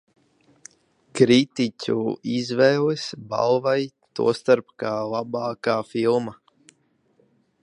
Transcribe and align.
"Kritiķu 1.19 1.97
izvēles 2.37 3.05
balvai, 3.35 3.77
tostarp 4.21 4.77
kā 4.85 4.99
"Labākā 5.15 5.81
filma"." 5.95 6.39